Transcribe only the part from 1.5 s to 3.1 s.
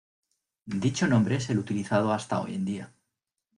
el utilizado hasta hoy en día.